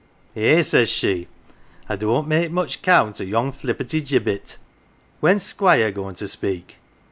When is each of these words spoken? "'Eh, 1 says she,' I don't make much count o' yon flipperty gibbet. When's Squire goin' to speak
"'Eh, 0.35 0.55
1 0.55 0.63
says 0.63 0.89
she,' 0.89 1.27
I 1.87 1.95
don't 1.95 2.27
make 2.27 2.49
much 2.49 2.81
count 2.81 3.21
o' 3.21 3.23
yon 3.23 3.51
flipperty 3.51 4.01
gibbet. 4.03 4.57
When's 5.19 5.43
Squire 5.43 5.91
goin' 5.91 6.15
to 6.15 6.27
speak 6.27 6.77